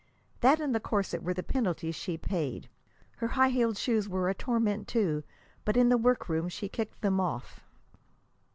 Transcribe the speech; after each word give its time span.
That 0.39 0.59
and 0.59 0.73
the 0.73 0.79
corset 0.79 1.21
were 1.21 1.35
the 1.35 1.43
penalties 1.43 1.93
she 1.93 2.17
paid. 2.17 2.67
Her 3.17 3.27
high 3.27 3.49
heeled 3.49 3.77
shoes 3.77 4.09
were 4.09 4.29
a 4.29 4.33
torment, 4.33 4.87
too; 4.87 5.21
but 5.63 5.77
in 5.77 5.89
the 5.89 5.95
work 5.97 6.27
room 6.27 6.49
she 6.49 6.67
kicked 6.69 7.01
them 7.01 7.19
off. 7.19 7.59